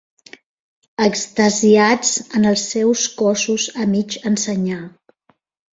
Extasiats 1.07 2.15
en 2.41 2.49
els 2.53 2.65
seus 2.73 3.07
cossos 3.23 3.69
a 3.85 3.89
mig 3.95 4.21
ensenyar. 4.33 4.85